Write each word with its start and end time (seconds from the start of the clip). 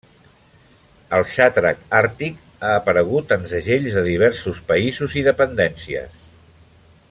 El 1.17 1.25
xatrac 1.33 1.83
àrtic 1.99 2.39
ha 2.63 2.71
aparegut 2.77 3.35
en 3.37 3.45
segells 3.53 3.99
de 3.99 4.05
diversos 4.11 4.63
països 4.73 5.19
i 5.23 5.25
dependències. 5.29 6.21